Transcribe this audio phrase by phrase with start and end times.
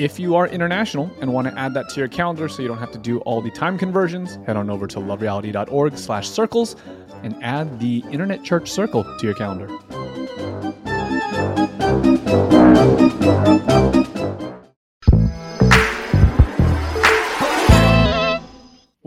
[0.00, 2.78] If you are international and want to add that to your calendar so you don't
[2.78, 6.74] have to do all the time conversions, head on over to lovereality.org slash circles
[7.22, 9.68] and add the Internet Church Circle to your calendar.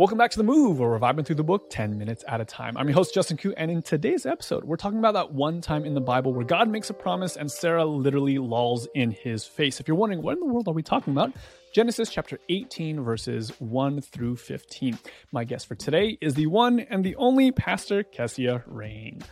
[0.03, 2.43] Welcome back to The Move, where we're vibing through the book 10 minutes at a
[2.43, 2.75] time.
[2.75, 5.85] I'm your host, Justin Khoe, and in today's episode, we're talking about that one time
[5.85, 9.79] in the Bible where God makes a promise and Sarah literally lolls in his face.
[9.79, 11.31] If you're wondering, what in the world are we talking about?
[11.71, 14.99] Genesis chapter 18, verses 1 through 15.
[15.31, 19.23] My guest for today is the one and the only Pastor Kessia Reyne.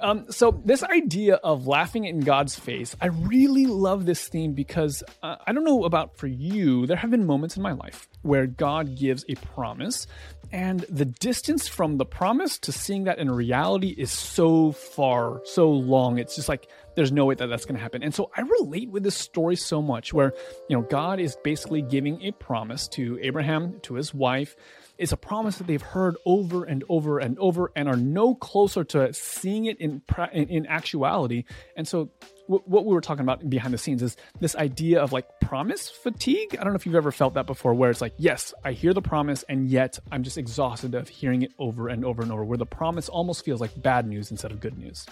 [0.00, 5.02] Um, so this idea of laughing in God's face, I really love this theme because
[5.22, 8.46] uh, I don't know about for you, there have been moments in my life where
[8.46, 10.06] God gives a promise,
[10.50, 15.70] and the distance from the promise to seeing that in reality is so far, so
[15.70, 16.18] long.
[16.18, 18.02] It's just like there's no way that that's going to happen.
[18.02, 20.32] And so I relate with this story so much, where
[20.68, 24.56] you know God is basically giving a promise to Abraham, to his wife.
[24.98, 28.82] It's a promise that they've heard over and over and over and are no closer
[28.84, 31.44] to seeing it in in, actuality.
[31.76, 32.10] And so,
[32.48, 36.56] what we were talking about behind the scenes is this idea of like promise fatigue.
[36.58, 38.92] I don't know if you've ever felt that before, where it's like, yes, I hear
[38.92, 42.44] the promise, and yet I'm just exhausted of hearing it over and over and over,
[42.44, 45.06] where the promise almost feels like bad news instead of good news.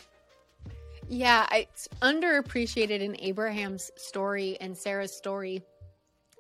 [1.09, 5.63] Yeah, it's underappreciated in Abraham's story and Sarah's story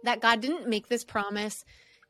[0.03, 1.65] that God didn't make this promise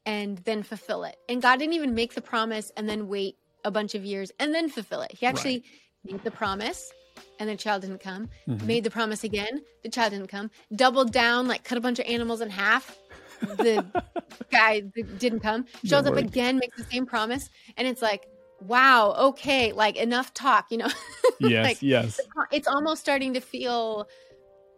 [0.06, 1.16] and then fulfill it.
[1.28, 4.54] And God didn't even make the promise and then wait a bunch of years and
[4.54, 5.12] then fulfill it.
[5.12, 5.64] He actually
[6.04, 6.92] made the promise
[7.40, 8.30] and the child didn't come.
[8.48, 8.66] Mm-hmm.
[8.66, 10.50] Made the promise again, the child didn't come.
[10.74, 12.96] Doubled down, like cut a bunch of animals in half.
[13.40, 13.84] The
[14.50, 14.80] guy
[15.18, 15.66] didn't come.
[15.84, 17.50] Shows up again, makes the same promise.
[17.76, 18.26] And it's like,
[18.60, 20.88] wow, okay, like enough talk, you know?
[21.38, 22.18] Yes, Like, yes.
[22.50, 24.08] it's almost starting to feel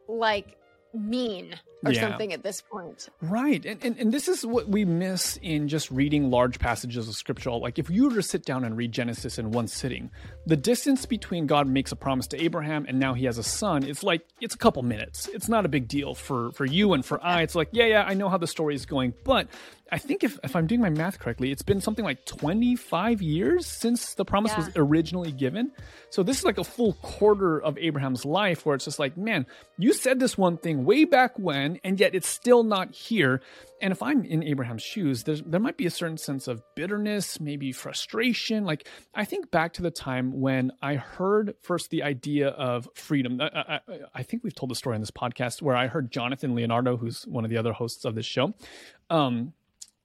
[0.08, 0.57] like
[0.94, 1.54] mean
[1.84, 2.00] or Yeah.
[2.08, 3.08] something at this point.
[3.20, 3.64] Right.
[3.64, 7.50] And, and and this is what we miss in just reading large passages of scripture.
[7.52, 10.10] Like if you were to sit down and read Genesis in one sitting,
[10.46, 13.84] the distance between God makes a promise to Abraham and now he has a son,
[13.84, 15.28] it's like it's a couple minutes.
[15.32, 17.42] It's not a big deal for for you and for I.
[17.42, 19.14] It's like, yeah, yeah, I know how the story is going.
[19.24, 19.48] But
[19.90, 23.66] I think if, if I'm doing my math correctly, it's been something like 25 years
[23.66, 25.72] since the promise was originally given.
[26.10, 29.46] So this is like a full quarter of Abraham's life where it's just like, man,
[29.78, 33.40] you said this one thing way back when, and yet it's still not here.
[33.80, 37.38] And if I'm in Abraham's shoes, there's, there might be a certain sense of bitterness,
[37.40, 38.64] maybe frustration.
[38.64, 43.40] Like I think back to the time when I heard first the idea of freedom.
[43.40, 43.80] I, I, I-
[44.14, 47.22] I think we've told the story on this podcast where I heard Jonathan Leonardo, who's
[47.26, 48.52] one of the other hosts of this show,
[49.10, 49.52] um,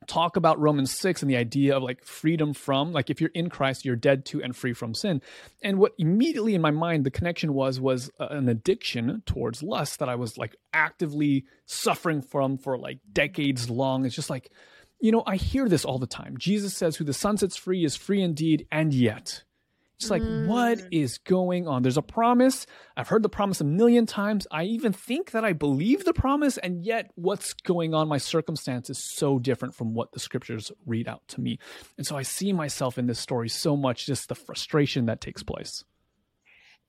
[0.08, 3.50] talk about Romans 6 and the idea of like freedom from like if you're in
[3.50, 5.22] Christ you're dead to and free from sin.
[5.62, 10.00] And what immediately in my mind the connection was was uh, an addiction towards lust
[10.00, 14.06] that I was like actively suffering from for like decades long.
[14.06, 14.52] It's just like
[15.00, 16.38] you know, I hear this all the time.
[16.38, 19.44] Jesus says who the sun sets free is free indeed and yet
[19.96, 20.88] it's like, what mm.
[20.92, 21.82] is going on?
[21.82, 22.66] There's a promise.
[22.98, 24.46] I've heard the promise a million times.
[24.52, 28.08] I even think that I believe the promise, and yet what's going on?
[28.08, 31.60] My circumstance is so different from what the scriptures read out to me.
[31.98, 35.44] And so I see myself in this story so much, just the frustration that takes
[35.44, 35.84] place.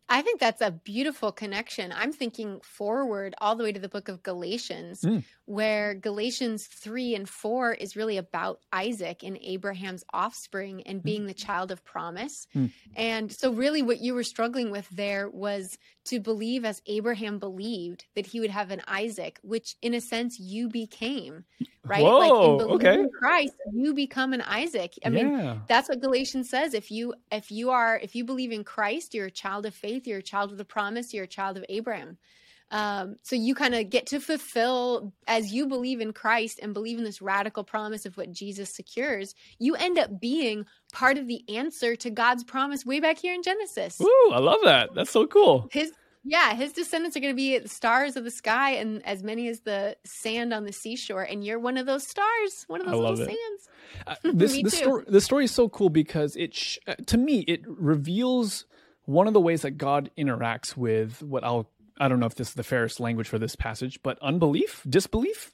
[0.09, 1.93] I think that's a beautiful connection.
[1.97, 5.25] I'm thinking forward all the way to the book of Galatians, Mm.
[5.47, 11.35] where Galatians 3 and 4 is really about Isaac and Abraham's offspring and being the
[11.35, 12.47] child of promise.
[12.55, 12.71] Mm.
[12.95, 18.05] And so, really, what you were struggling with there was to believe as Abraham believed
[18.15, 21.45] that he would have an Isaac, which in a sense you became,
[21.85, 22.03] right?
[22.03, 23.01] like in believing okay.
[23.01, 24.95] in Christ, you become an Isaac.
[25.05, 28.65] I mean, that's what galatians says if you if you are if you believe in
[28.65, 31.57] christ you're a child of faith you're a child of the promise you're a child
[31.57, 32.17] of abraham
[32.71, 36.99] um, so you kind of get to fulfill as you believe in christ and believe
[36.99, 41.43] in this radical promise of what jesus secures you end up being part of the
[41.49, 44.95] answer to god's promise way back here in genesis Ooh, I love that.
[44.95, 45.69] That's so cool.
[45.73, 45.93] his
[46.25, 49.49] yeah his descendants are going to be the stars of the sky and as many
[49.49, 52.99] as the sand on the seashore and you're one of those stars one of those
[52.99, 53.27] little it.
[53.27, 53.69] sands
[54.07, 57.41] Uh, this this story this story is so cool because it sh- uh, to me
[57.41, 58.65] it reveals
[59.07, 61.69] one of the ways that God interacts with what I'll
[61.99, 65.53] I don't know if this is the fairest language for this passage, but unbelief, disbelief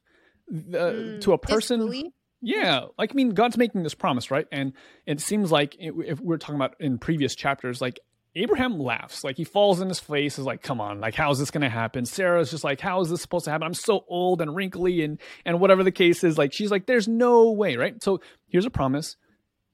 [0.50, 1.80] uh, Mm, to a person.
[1.80, 2.12] disbelief.
[2.42, 4.46] Yeah, like I mean, God's making this promise, right?
[4.50, 4.72] And
[5.06, 8.00] it seems like i- if we're talking about in previous chapters, like
[8.34, 11.38] Abraham laughs, like he falls in his face, is like, "Come on, like how is
[11.38, 13.66] this going to happen?" Sarah's just like, "How is this supposed to happen?
[13.66, 17.06] I'm so old and wrinkly, and and whatever the case is, like she's like, "There's
[17.08, 18.02] no way," right?
[18.02, 19.16] So here's a promise: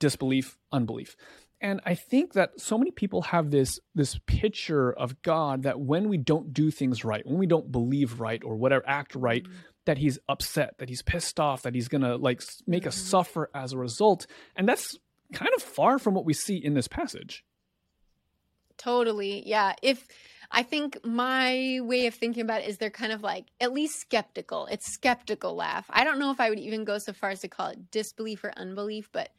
[0.01, 1.17] disbelief, unbelief.
[1.61, 6.09] And I think that so many people have this this picture of God that when
[6.09, 9.45] we don't do things right, when we don't believe right or whatever, act right,
[9.87, 13.07] that he's upset, that he's pissed off, that he's gonna like make us Mhm.
[13.07, 14.27] suffer as a result.
[14.55, 14.99] And that's
[15.33, 17.45] kind of far from what we see in this passage.
[18.77, 19.43] Totally.
[19.49, 19.75] Yeah.
[19.83, 20.07] If
[20.51, 23.99] I think my way of thinking about it is they're kind of like at least
[24.01, 24.67] skeptical.
[24.67, 25.87] It's skeptical laugh.
[25.89, 28.45] I don't know if I would even go so far as to call it disbelief
[28.45, 29.31] or unbelief, but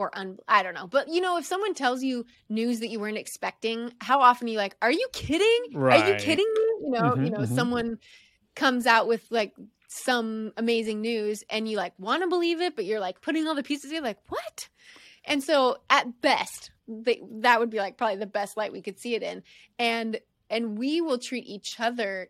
[0.00, 0.86] or un I don't know.
[0.88, 4.50] But you know, if someone tells you news that you weren't expecting, how often are
[4.52, 5.78] you like, "Are you kidding?
[5.90, 7.46] Are you kidding me?" You know, Mhm, you know, mhm.
[7.46, 7.98] someone
[8.56, 9.54] comes out with like
[9.88, 13.54] some amazing news and you like want to believe it, but you're like putting all
[13.54, 14.68] the pieces together like, "What?"
[15.24, 18.98] And so at best, they, that would be like probably the best light we could
[18.98, 19.42] see it in.
[19.78, 20.20] And
[20.50, 22.28] and we will treat each other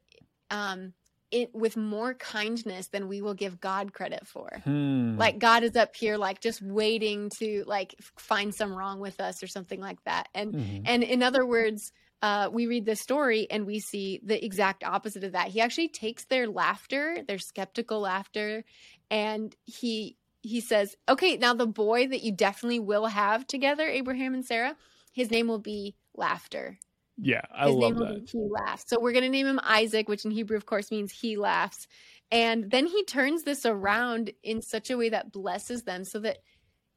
[0.51, 0.95] um
[1.31, 4.49] it with more kindness than we will give God credit for.
[4.65, 5.17] Hmm.
[5.17, 9.43] Like God is up here like just waiting to like find some wrong with us
[9.43, 10.29] or something like that.
[10.35, 10.83] And Mhm.
[10.87, 11.93] and in other words,
[12.23, 15.49] uh, we read this story and we see the exact opposite of that.
[15.49, 18.65] He actually takes their laughter, their skeptical laughter,
[19.11, 24.33] and he he says, "Okay, now the boy that you definitely will have together, Abraham
[24.33, 24.77] and Sarah,
[25.13, 26.79] his name will be Laughter.
[27.21, 28.29] Yeah, I His love that.
[28.31, 28.85] He laughs.
[28.87, 31.87] So we're going to name him Isaac, which in Hebrew, of course, means he laughs.
[32.31, 36.39] And then he turns this around in such a way that blesses them so that,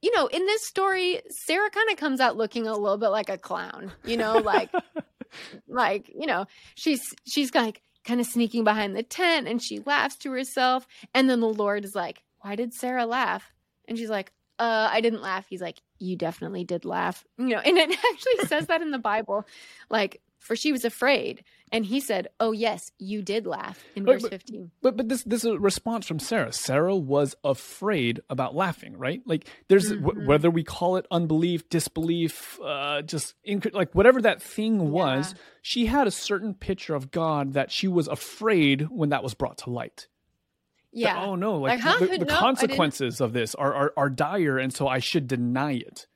[0.01, 3.29] you know, in this story, Sarah kind of comes out looking a little bit like
[3.29, 4.71] a clown, you know, like,
[5.67, 10.17] like, you know, she's, she's like kind of sneaking behind the tent and she laughs
[10.17, 10.87] to herself.
[11.13, 13.51] And then the Lord is like, why did Sarah laugh?
[13.87, 15.45] And she's like, uh, I didn't laugh.
[15.49, 17.23] He's like, you definitely did laugh.
[17.37, 19.45] You know, and it actually says that in the Bible,
[19.89, 21.43] like, for she was afraid.
[21.71, 24.71] And he said, Oh, yes, you did laugh in But- verse 15.
[24.81, 26.51] But but this this is a response from Sarah.
[26.51, 29.21] Sarah was afraid about laughing, right?
[29.25, 30.01] Like there's Mhm.
[30.03, 35.31] w- whether we call it unbelief, disbelief, uh, just inc- like whatever that thing was,
[35.33, 35.39] Yeah.
[35.61, 39.57] she had a certain picture of God that she was afraid when that was brought
[39.59, 40.07] to light.
[40.93, 41.25] That, Yeah.
[41.25, 42.07] oh no, like, Like, huh?
[42.07, 45.73] the, the No, consequences of this are, are are dire, and so I should deny
[45.73, 46.07] it.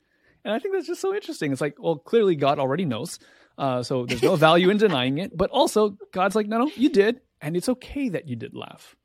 [0.45, 1.51] And I think that's just so interesting.
[1.51, 3.19] It's like, well, clearly God already knows,
[3.57, 5.35] uh, so there's no value in denying it.
[5.35, 8.95] But also, God's like, no, no, you did, and it's okay that you did laugh.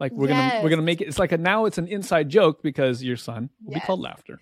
[0.00, 1.08] Like we're gonna we're gonna make it.
[1.08, 4.40] It's like a now it's an inside joke because your son will be called laughter.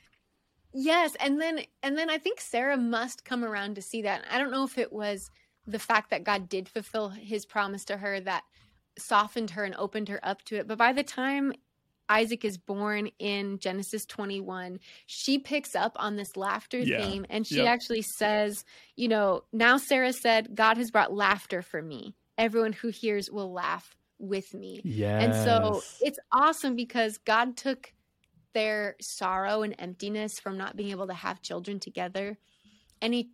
[0.73, 4.25] Yes, and then and then I think Sarah must come around to see that.
[4.31, 5.31] I don't know if it was
[5.67, 8.45] the fact that God did fulfill his promise to her that
[9.01, 10.67] softened her and opened her up to it.
[10.69, 11.53] But by the time
[12.09, 16.97] Isaac is born in Genesis 21, she picks up on this laughter Yeah.
[16.99, 17.67] theme and she Yep.
[17.69, 18.65] actually says,
[18.97, 22.15] you know, now Sarah said, God has brought laughter for me.
[22.39, 24.81] Everyone who hears will laugh with me.
[24.85, 25.21] Yeah.
[25.21, 27.93] And so it's awesome because God took
[28.55, 32.39] their sorrow and emptiness from not being able to have children together.
[33.03, 33.31] And he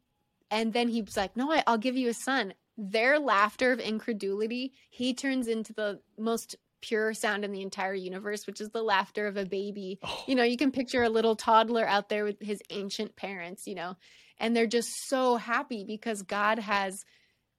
[0.51, 2.55] and then he was like, No, I, I'll give you a son.
[2.77, 8.47] Their laughter of incredulity, he turns into the most pure sound in the entire universe,
[8.47, 9.99] which is the laughter of a baby.
[10.03, 10.25] Oh.
[10.27, 13.75] You know, you can picture a little toddler out there with his ancient parents, you
[13.75, 13.97] know,
[14.39, 17.05] and they're just so happy because God has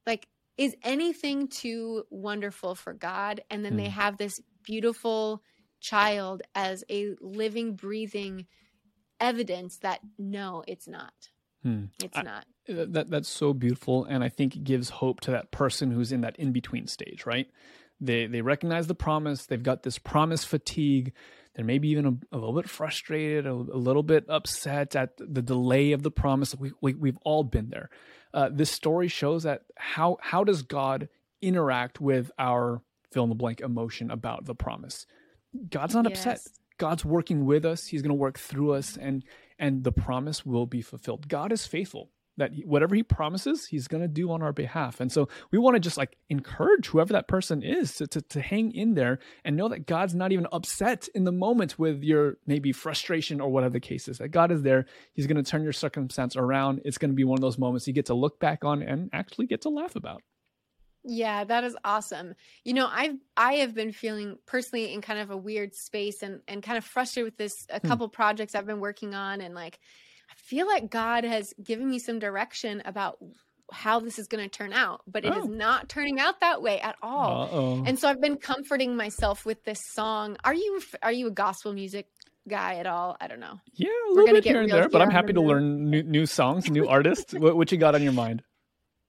[0.06, 3.42] like is anything too wonderful for God?
[3.50, 4.00] And then they Hmm.
[4.00, 5.44] have this beautiful
[5.82, 8.48] child as a living, breathing
[9.20, 11.14] evidence that no, it's not.
[11.66, 11.86] Hmm.
[12.04, 12.46] It's I- not.
[12.68, 16.22] that that's so beautiful and i think it gives hope to that person who's in
[16.22, 17.48] that in between stage right?
[18.00, 21.14] They they recognize the promise they've got this promise fatigue
[21.56, 25.42] they're maybe even a, a little bit frustrated a, a little bit upset at the
[25.42, 27.90] delay of the promise we, we we've all been there.
[28.34, 31.08] Uh, this story shows that how how does god
[31.42, 32.82] interact with our
[33.12, 35.06] fill in the blank emotion about the promise?
[35.70, 36.42] God's not upset.
[36.78, 39.24] God's working with us he's going to work through us and
[39.60, 41.28] and the promise will be fulfilled.
[41.28, 45.00] God is faithful that whatever he promises he's going to do on our behalf.
[45.00, 48.42] And so we want to just like encourage whoever that person is to, to, to
[48.42, 52.38] hang in there and know that god's not even upset in the moment with your
[52.46, 54.18] maybe frustration or whatever the case is.
[54.18, 54.86] That god is there.
[55.14, 56.82] He's going to turn your circumstance around.
[56.84, 59.10] It's going to be one of those moments you get to look back on and
[59.14, 60.22] actually get to laugh about
[61.08, 62.34] Yeah, that is awesome.
[62.64, 66.42] You know, I've I have been feeling personally in kind of a weird space and
[66.48, 67.88] and kind of frustrated with this a Hmm.
[67.88, 69.80] couple projects I've been working on and like
[70.32, 73.18] I feel like God has given me some direction about
[73.72, 75.48] how this is going to turn out, but it is Oh.
[75.48, 77.44] not turning out that way at all.
[77.44, 77.84] Uh-oh.
[77.86, 80.38] And so I've been comforting myself with this song.
[80.44, 82.08] Are you are you a gospel music
[82.48, 83.18] guy at all?
[83.22, 83.60] I don't know.
[83.74, 86.26] yeah a we're little bit here and there but i'm happy to learn new, new
[86.28, 88.44] songs new artists what, what you got on your mind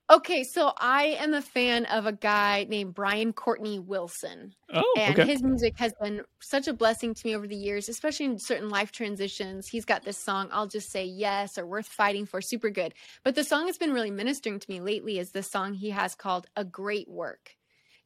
[0.09, 4.55] Okay, so I am a fan of a guy named Brian Courtney Wilson.
[4.73, 5.29] oh and okay.
[5.29, 8.69] his music has been such a blessing to me over the years especially in certain
[8.69, 9.67] life transitions.
[9.67, 12.95] He's got this song i'll just say yes or worth fighting for super good.
[13.25, 16.15] But the song that's been really ministering to me lately is this song he has
[16.15, 17.57] called a great work.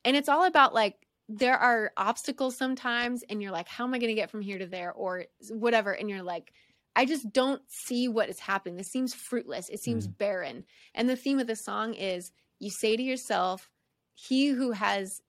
[0.02, 3.98] And it's all about like there are obstacles sometimes and you're like how am i
[3.98, 4.92] going to get from here to there?
[4.92, 6.52] or whatever and you're like
[6.96, 8.76] i just don't see what is happening.
[8.76, 9.68] This seems fruitless.
[9.68, 10.18] It seems mm.
[10.18, 10.64] barren.
[10.94, 13.70] And the theme of the song is you say to yourself
[14.14, 15.22] he who has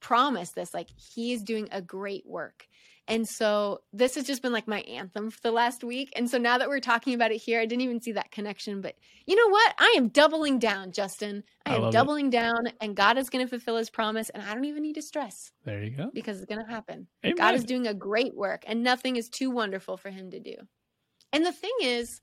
[0.00, 2.66] promised this like he is doing a great work.
[3.06, 6.10] And so this has just been like my anthem for the last week.
[6.16, 8.80] And so now that we're talking about it here i didn't even see that connection
[8.80, 8.96] but
[9.26, 9.74] you know what?
[9.78, 11.44] I am doubling down justin.
[11.64, 11.92] I, I am love it.
[11.92, 14.94] doubling down and god is going to fulfill his promise and i don't even need
[14.94, 16.10] to stress there you go.
[16.12, 17.06] because it's going to happen.
[17.24, 17.36] Amen.
[17.36, 20.56] God is doing a great work and nothing is too wonderful for him to do.
[21.34, 22.20] And the thing is,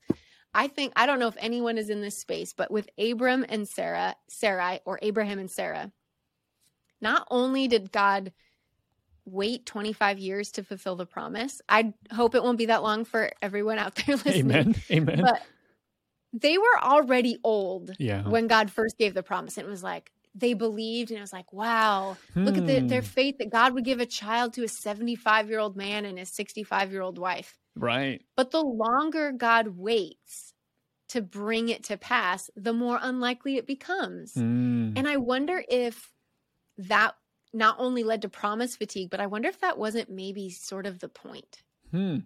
[0.54, 3.68] I think I don't know if anyone is in this space, but with Abram and
[3.68, 5.92] Sarah, Sarai or Abraham and Sarah,
[7.00, 8.32] not only did God
[9.24, 13.30] wait 25 years to fulfill the promise, I hope it won't be that long for
[13.40, 14.50] everyone out there listening.
[14.50, 15.42] amen amen But
[16.32, 19.58] they were already old yeah when God first gave the promise.
[19.58, 22.86] And it was like they believed, and it was like, wow, Look at the, Hmm.
[22.88, 26.18] their faith that God would give a child to a 75 year old man and
[26.18, 27.58] his 65 year old wife.
[27.76, 30.54] right But the longer God waits
[31.08, 34.32] to bring it to pass, the more unlikely it becomes.
[34.34, 34.96] Mm.
[34.96, 36.10] And I wonder if
[36.78, 37.14] that
[37.52, 41.00] not only led to promise fatigue, but I wonder if that wasn't maybe sort of
[41.00, 41.62] the point.
[41.90, 42.20] Hmm.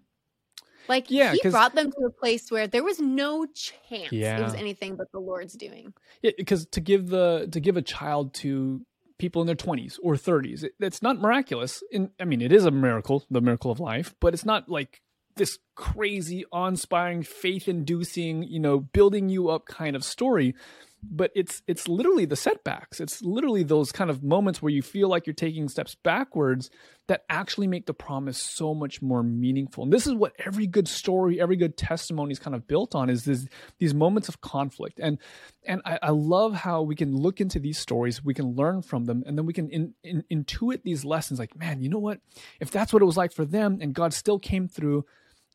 [0.87, 4.53] Like Yeah, he brought them to a place where there was no chance it was
[4.53, 5.93] anything but the Lord's doing.
[6.21, 8.81] Yeah, because to give the to give a child to
[9.17, 11.83] people in their 20s or 30s, it, it's not miraculous.
[11.91, 15.01] In I mean, it is a miracle, the miracle of life, but it's not like
[15.35, 20.55] this crazy, awe-inspiring, faith-inducing, you know, building you up kind of story.
[21.03, 22.99] But it's it's literally the setbacks.
[22.99, 26.69] It's literally those kind of moments where you feel like you're taking steps backwards
[27.07, 29.83] that actually make the promise so much more meaningful.
[29.83, 33.09] And this is what every good story, every good testimony is kind of built on
[33.09, 33.47] is this,
[33.79, 34.99] these moments of conflict.
[34.99, 35.17] And
[35.65, 39.05] and I, I love how we can look into these stories, we can learn from
[39.05, 41.39] them, and then we can in, in, intuit these lessons.
[41.39, 42.19] Like, man, you know what?
[42.59, 45.05] If that's what it was like for them, and God still came through,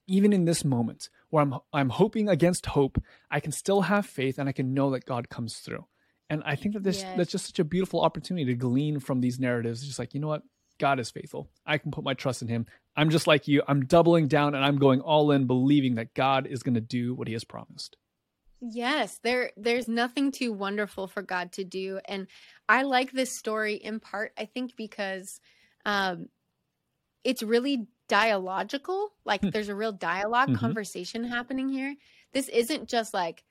[0.06, 4.38] even in this moment where I'm I'm hoping against hope, I can still have faith,
[4.38, 5.86] and I can know that God comes through.
[6.30, 7.16] And I think that this Yes.
[7.16, 9.80] that's just such a beautiful opportunity to glean from these narratives.
[9.80, 10.42] It's just like, you know what?
[10.78, 11.48] God is faithful.
[11.66, 12.66] I can put my trust in him.
[12.96, 13.62] I'm just like you.
[13.68, 17.14] I'm doubling down and I'm going all in, believing that God is going to do
[17.14, 17.96] what he has promised.
[18.60, 22.28] Yes, there there's nothing too wonderful for God to do and
[22.68, 25.40] I like this story in part I think because
[25.84, 26.28] um
[27.24, 29.48] it's really dialogical, like Hmm.
[29.48, 30.58] there's a real dialog Mhm.
[30.58, 31.96] conversation happening here.
[32.32, 33.42] This isn't just like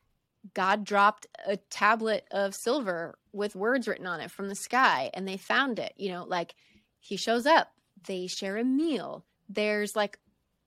[0.53, 5.27] God dropped a tablet of silver with words written on it from the sky and
[5.27, 6.53] they found it, you know, like
[6.99, 7.73] he shows up,
[8.05, 9.25] they share a meal.
[9.49, 10.19] There's like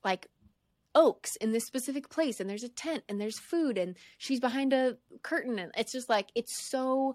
[0.02, 0.28] like
[0.96, 4.72] oaks in this specific place and there's a tent and there's food and she's behind
[4.72, 7.14] a curtain and it's just like it's so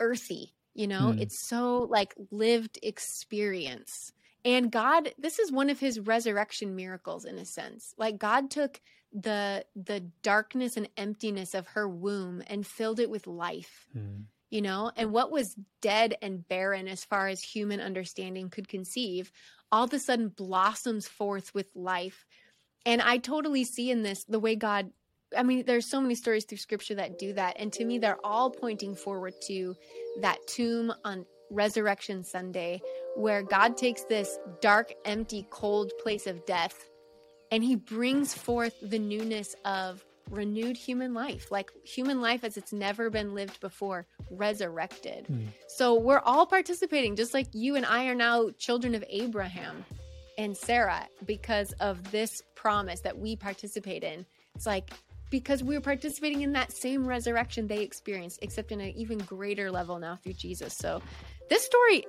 [0.00, 1.18] earthy you know Hmm.
[1.18, 4.12] it's so like lived experience
[4.44, 7.94] and god this is one of his resurrection miracles in a sense.
[7.98, 8.80] Like god took
[9.12, 14.22] the the darkness and emptiness of her womb and filled it with life hmm.
[14.50, 14.90] you know?
[14.96, 19.32] And what was dead and barren as far as human understanding could conceive
[19.72, 22.26] all of a sudden blossoms forth with life.
[22.86, 24.90] And i totally see in this the way god
[25.36, 27.56] I mean, there's so many stories through scripture that do that.
[27.58, 29.76] And to me, they're all pointing forward to
[30.20, 32.80] that tomb on Resurrection Sunday,
[33.16, 36.90] where God takes this dark, empty, cold place of death
[37.50, 42.72] and he brings forth the newness of renewed human life, like human life as it's
[42.72, 45.26] never been lived before, resurrected.
[45.26, 45.48] Mm.
[45.66, 49.84] So we're all participating, just like you and I are now children of Abraham
[50.38, 54.24] and Sarah because of this promise that we participate in.
[54.54, 54.90] It's like
[55.30, 59.98] because we're participating in that same resurrection they experienced, except in an even greater level
[59.98, 60.76] now through Jesus.
[60.76, 61.02] So
[61.50, 62.04] this story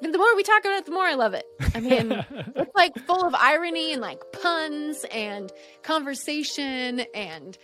[0.00, 1.44] the more we talk about it, the more I love it.
[1.74, 2.24] I mean,
[2.56, 5.52] it's like full of irony and like puns and
[5.82, 7.56] conversation and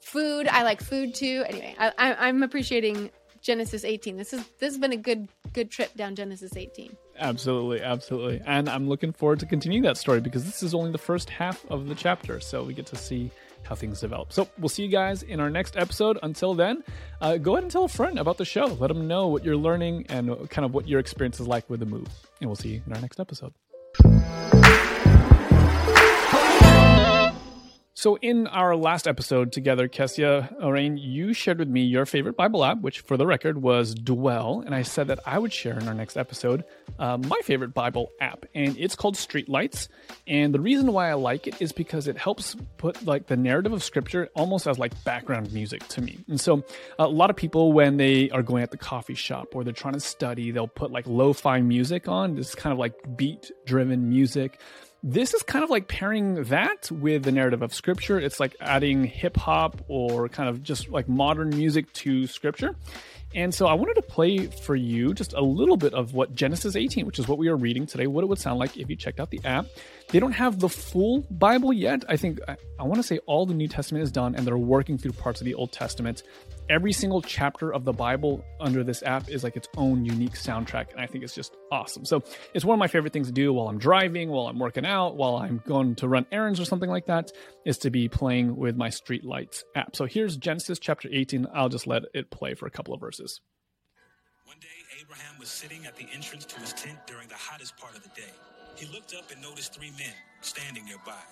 [0.00, 0.48] food.
[0.48, 1.44] I like food too.
[1.46, 3.10] Anyway, I, I, I'm appreciating
[3.42, 4.16] Genesis 18.
[4.16, 6.96] This is this has been a good good trip down Genesis 18.
[7.18, 8.40] Absolutely, absolutely.
[8.44, 11.64] And I'm looking forward to continuing that story because this is only the first half
[11.70, 13.30] of the chapter, so we get to see
[13.64, 14.32] how things develop.
[14.32, 16.18] So we'll see you guys in our next episode.
[16.22, 16.84] Until then,
[17.20, 18.66] uh, go ahead and tell a friend about the show.
[18.66, 21.80] Let them know what you're learning and kind of what your experience is like with
[21.80, 22.08] the move.
[22.40, 23.52] And we'll see you in our next episode.
[28.04, 32.62] So, in our last episode together, Kessia, Orain, you shared with me your favorite Bible
[32.62, 34.62] app, which for the record was Dwell.
[34.66, 36.64] And I said that I would share in our next episode
[36.98, 39.88] uh, my favorite Bible app, and it's called Streetlights.
[40.26, 43.72] And the reason why I like it is because it helps put like the narrative
[43.72, 46.18] of Scripture almost as like background music to me.
[46.28, 46.62] And so,
[46.98, 49.94] a lot of people, when they are going at the coffee shop or they're trying
[49.94, 54.10] to study, they'll put like lo fi music on, this kind of like beat driven
[54.10, 54.60] music
[55.06, 58.18] this is kind of like pairing that with the narrative of scripture.
[58.18, 62.74] It's like adding hip hop or kind of just like modern music to scripture.
[63.34, 66.76] And so I wanted to play for you just a little bit of what Genesis
[66.76, 68.96] 18, which is what we are reading today, what it would sound like if you
[68.96, 69.66] checked out the app.
[70.10, 72.04] They don't have the full Bible yet.
[72.08, 74.56] I think I, I want to say all the New Testament is done and they're
[74.56, 76.22] working through parts of the Old Testament
[76.68, 80.92] every single chapter of the Bible under this app is like its own unique soundtrack.
[80.92, 82.04] And I think it's just awesome.
[82.04, 82.22] So
[82.52, 85.16] it's one of my favorite things to do while I'm driving, while I'm working out,
[85.16, 87.32] while I'm going to run errands or something like that,
[87.64, 89.96] is to be playing with my Street Lights app.
[89.96, 91.46] So here's Genesis chapter 18.
[91.54, 93.23] I'll just let it play for a couple of verses.
[94.44, 97.96] One day, Abraham was sitting at the entrance to his tent during the hottest part
[97.96, 98.32] of the day.
[98.76, 101.24] He looked up and noticed three men standing nearby.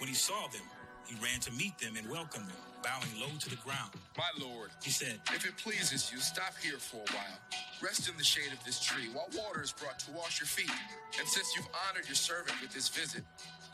[0.00, 0.66] When he saw them,
[1.06, 3.92] he ran to meet them and welcome them, bowing low to the ground.
[4.18, 7.38] My lord, he said, if it pleases you, stop here for a while.
[7.82, 10.72] Rest in the shade of this tree while water is brought to wash your feet.
[11.18, 13.22] And since you've honored your servant with this visit,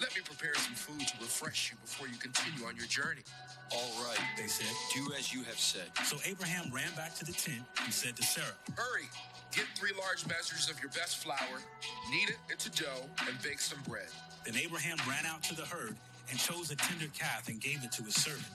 [0.01, 3.21] let me prepare some food to refresh you before you continue on your journey.
[3.73, 4.67] All right, they said.
[4.95, 5.87] Do as you have said.
[6.05, 9.09] So Abraham ran back to the tent and said to Sarah, Hurry,
[9.53, 11.61] get three large measures of your best flour,
[12.11, 14.09] knead it into dough, and bake some bread.
[14.45, 15.97] Then Abraham ran out to the herd
[16.31, 18.47] and chose a tender calf and gave it to his servant,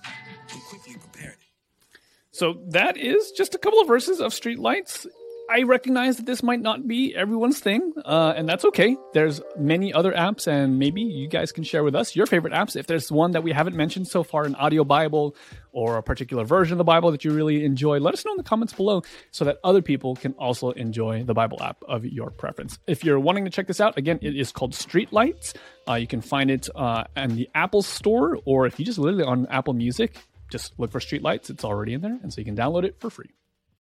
[0.51, 1.99] who quickly prepared it.
[2.31, 5.05] So that is just a couple of verses of Streetlights.
[5.47, 8.97] I recognize that this might not be everyone's thing, uh, and that's okay.
[9.13, 12.75] There's many other apps, and maybe you guys can share with us your favorite apps.
[12.75, 15.35] If there's one that we haven't mentioned so far, an audio Bible
[15.71, 18.37] or a particular version of the Bible that you really enjoy, let us know in
[18.37, 22.31] the comments below so that other people can also enjoy the Bible app of your
[22.31, 22.79] preference.
[22.87, 25.55] If you're wanting to check this out, again, it is called Streetlights.
[25.87, 29.23] Uh, you can find it uh, in the Apple Store, or if you just literally
[29.23, 30.17] on Apple Music,
[30.49, 31.51] just look for Streetlights.
[31.51, 33.29] It's already in there, and so you can download it for free.